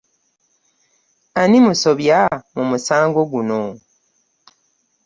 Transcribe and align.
Ani 1.41 1.57
musobya 1.65 2.19
mu 2.55 2.63
musango 2.71 3.21
guno. 3.31 3.61